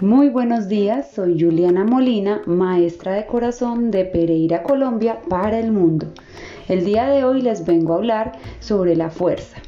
Muy 0.00 0.30
buenos 0.30 0.66
días, 0.66 1.10
soy 1.12 1.38
Juliana 1.38 1.84
Molina, 1.84 2.40
maestra 2.46 3.12
de 3.12 3.26
corazón 3.26 3.90
de 3.90 4.06
Pereira, 4.06 4.62
Colombia, 4.62 5.18
para 5.28 5.58
el 5.58 5.72
mundo. 5.72 6.06
El 6.68 6.86
día 6.86 7.10
de 7.10 7.22
hoy 7.22 7.42
les 7.42 7.66
vengo 7.66 7.92
a 7.92 7.96
hablar 7.96 8.32
sobre 8.60 8.96
la 8.96 9.10
fuerza, 9.10 9.58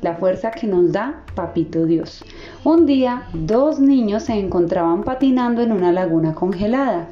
la 0.00 0.14
fuerza 0.14 0.50
que 0.50 0.66
nos 0.66 0.92
da 0.92 1.22
Papito 1.34 1.84
Dios. 1.84 2.24
Un 2.64 2.86
día, 2.86 3.24
dos 3.34 3.78
niños 3.78 4.22
se 4.22 4.32
encontraban 4.32 5.02
patinando 5.02 5.60
en 5.60 5.72
una 5.72 5.92
laguna 5.92 6.34
congelada. 6.34 7.08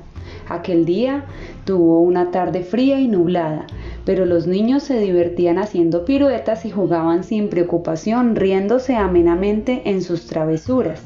Aquel 0.49 0.87
día 0.87 1.27
tuvo 1.67 2.01
una 2.01 2.31
tarde 2.31 2.63
fría 2.63 2.99
y 2.99 3.07
nublada, 3.07 3.67
pero 4.05 4.27
los 4.27 4.47
niños 4.47 4.83
se 4.83 4.99
divertían 4.99 5.59
haciendo 5.59 6.05
piruetas 6.05 6.65
y 6.65 6.71
jugaban 6.71 7.25
sin 7.25 7.49
preocupación, 7.49 8.37
riéndose 8.37 8.97
amenamente 8.97 9.83
en 9.85 10.03
sus 10.03 10.27
travesuras 10.27 11.03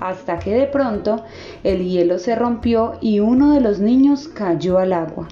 hasta 0.00 0.38
que 0.38 0.54
de 0.54 0.66
pronto 0.66 1.22
el 1.62 1.88
hielo 1.88 2.18
se 2.18 2.34
rompió 2.34 2.94
y 3.00 3.20
uno 3.20 3.54
de 3.54 3.60
los 3.60 3.80
niños 3.80 4.28
cayó 4.28 4.78
al 4.78 4.92
agua. 4.92 5.28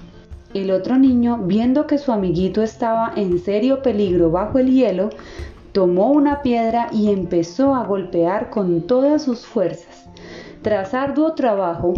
El 0.53 0.71
otro 0.71 0.97
niño, 0.97 1.39
viendo 1.43 1.87
que 1.87 1.97
su 1.97 2.11
amiguito 2.11 2.61
estaba 2.61 3.11
en 3.15 3.39
serio 3.39 3.81
peligro 3.81 4.31
bajo 4.31 4.59
el 4.59 4.71
hielo, 4.71 5.09
tomó 5.71 6.11
una 6.11 6.41
piedra 6.41 6.89
y 6.91 7.11
empezó 7.11 7.73
a 7.75 7.85
golpear 7.85 8.49
con 8.49 8.81
todas 8.81 9.23
sus 9.23 9.45
fuerzas. 9.45 10.05
Tras 10.61 10.93
arduo 10.93 11.33
trabajo, 11.33 11.93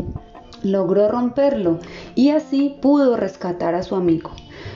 logró 0.64 1.10
romperlo 1.10 1.80
y 2.16 2.30
así 2.30 2.78
pudo 2.82 3.18
rescatar 3.18 3.76
a 3.76 3.84
su 3.84 3.96
amigo. 3.96 4.32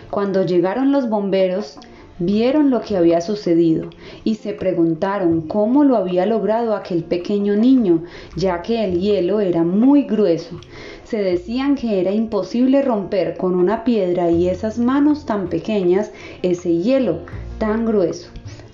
Cuando 0.09 0.43
llegaron 0.43 0.91
los 0.91 1.07
bomberos, 1.07 1.77
vieron 2.19 2.69
lo 2.69 2.81
que 2.81 2.97
había 2.97 3.21
sucedido 3.21 3.89
y 4.23 4.35
se 4.35 4.53
preguntaron 4.53 5.41
cómo 5.41 5.83
lo 5.83 5.95
había 5.95 6.25
logrado 6.25 6.75
aquel 6.75 7.03
pequeño 7.03 7.55
niño, 7.55 8.03
ya 8.35 8.61
que 8.61 8.83
el 8.83 8.99
hielo 8.99 9.39
era 9.39 9.63
muy 9.63 10.03
grueso. 10.03 10.59
Se 11.03 11.21
decían 11.21 11.75
que 11.75 12.01
era 12.01 12.11
imposible 12.11 12.81
romper 12.81 13.37
con 13.37 13.55
una 13.55 13.83
piedra 13.83 14.29
y 14.29 14.49
esas 14.49 14.79
manos 14.79 15.25
tan 15.25 15.47
pequeñas 15.47 16.11
ese 16.41 16.77
hielo 16.77 17.19
tan 17.57 17.85
grueso. 17.85 18.29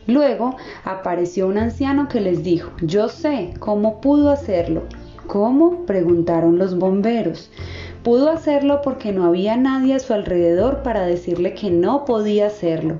Luego 0.07 0.55
apareció 0.83 1.47
un 1.47 1.57
anciano 1.57 2.07
que 2.07 2.21
les 2.21 2.43
dijo, 2.43 2.71
yo 2.81 3.09
sé 3.09 3.53
cómo 3.59 4.01
pudo 4.01 4.29
hacerlo. 4.29 4.83
¿Cómo? 5.27 5.85
preguntaron 5.85 6.59
los 6.59 6.77
bomberos. 6.77 7.49
Pudo 8.05 8.29
hacerlo 8.29 8.81
porque 8.83 9.11
no 9.11 9.25
había 9.25 9.57
nadie 9.57 9.95
a 9.95 9.99
su 9.99 10.13
alrededor 10.13 10.83
para 10.83 11.07
decirle 11.07 11.55
que 11.55 11.71
no 11.71 12.05
podía 12.05 12.45
hacerlo. 12.45 12.99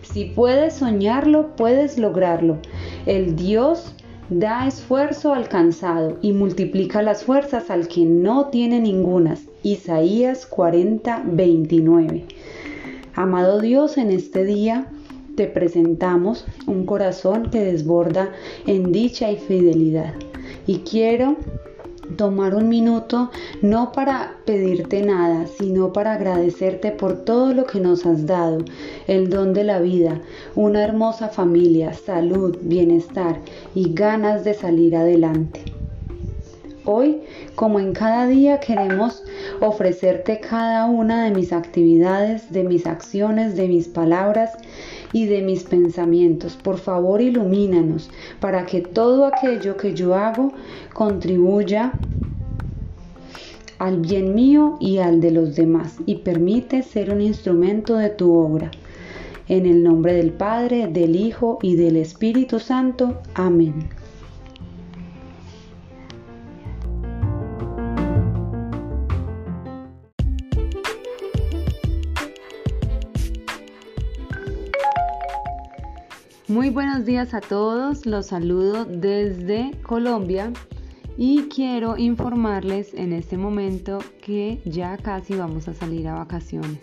Si 0.00 0.24
puedes 0.24 0.76
soñarlo, 0.76 1.54
puedes 1.56 1.98
lograrlo. 1.98 2.56
El 3.04 3.36
Dios 3.36 3.94
da 4.30 4.66
esfuerzo 4.66 5.34
al 5.34 5.50
cansado 5.50 6.16
y 6.22 6.32
multiplica 6.32 7.02
las 7.02 7.22
fuerzas 7.22 7.68
al 7.68 7.86
que 7.86 8.06
no 8.06 8.46
tiene 8.46 8.80
ningunas. 8.80 9.42
Isaías 9.62 10.46
40, 10.46 11.24
29. 11.26 12.24
Amado 13.14 13.60
Dios, 13.60 13.98
en 13.98 14.10
este 14.10 14.44
día 14.44 14.86
te 15.36 15.48
presentamos 15.48 16.46
un 16.66 16.86
corazón 16.86 17.50
que 17.50 17.60
desborda 17.60 18.32
en 18.66 18.90
dicha 18.90 19.30
y 19.30 19.36
fidelidad. 19.36 20.14
Y 20.66 20.78
quiero 20.78 21.36
tomar 22.16 22.54
un 22.54 22.68
minuto 22.68 23.30
no 23.62 23.92
para 23.92 24.36
pedirte 24.44 25.02
nada, 25.02 25.46
sino 25.46 25.92
para 25.92 26.14
agradecerte 26.14 26.90
por 26.92 27.24
todo 27.24 27.52
lo 27.52 27.66
que 27.66 27.80
nos 27.80 28.06
has 28.06 28.26
dado, 28.26 28.64
el 29.06 29.28
don 29.28 29.52
de 29.52 29.64
la 29.64 29.80
vida, 29.80 30.20
una 30.54 30.84
hermosa 30.84 31.28
familia, 31.28 31.92
salud, 31.92 32.56
bienestar 32.62 33.40
y 33.74 33.92
ganas 33.92 34.44
de 34.44 34.54
salir 34.54 34.96
adelante. 34.96 35.62
Hoy, 36.84 37.22
como 37.56 37.80
en 37.80 37.92
cada 37.92 38.28
día, 38.28 38.60
queremos 38.60 39.24
ofrecerte 39.60 40.40
cada 40.40 40.86
una 40.86 41.24
de 41.24 41.30
mis 41.30 41.52
actividades, 41.52 42.52
de 42.52 42.64
mis 42.64 42.86
acciones, 42.86 43.56
de 43.56 43.68
mis 43.68 43.88
palabras 43.88 44.52
y 45.12 45.26
de 45.26 45.42
mis 45.42 45.64
pensamientos. 45.64 46.56
Por 46.56 46.78
favor, 46.78 47.20
ilumínanos 47.20 48.10
para 48.40 48.66
que 48.66 48.80
todo 48.80 49.26
aquello 49.26 49.76
que 49.76 49.94
yo 49.94 50.14
hago 50.14 50.52
contribuya 50.92 51.92
al 53.78 53.98
bien 53.98 54.34
mío 54.34 54.76
y 54.80 54.98
al 54.98 55.20
de 55.20 55.30
los 55.30 55.54
demás 55.54 55.96
y 56.06 56.16
permite 56.16 56.82
ser 56.82 57.12
un 57.12 57.20
instrumento 57.20 57.96
de 57.96 58.10
tu 58.10 58.34
obra. 58.34 58.70
En 59.48 59.66
el 59.66 59.82
nombre 59.82 60.14
del 60.14 60.32
Padre, 60.32 60.88
del 60.88 61.14
Hijo 61.14 61.58
y 61.62 61.76
del 61.76 61.96
Espíritu 61.96 62.58
Santo. 62.58 63.20
Amén. 63.34 63.88
Muy 76.48 76.70
buenos 76.70 77.04
días 77.04 77.34
a 77.34 77.40
todos, 77.40 78.06
los 78.06 78.26
saludo 78.26 78.84
desde 78.84 79.72
Colombia 79.82 80.52
y 81.16 81.48
quiero 81.48 81.96
informarles 81.96 82.94
en 82.94 83.12
este 83.12 83.36
momento 83.36 83.98
que 84.22 84.62
ya 84.64 84.96
casi 84.96 85.34
vamos 85.34 85.66
a 85.66 85.74
salir 85.74 86.06
a 86.06 86.14
vacaciones. 86.14 86.78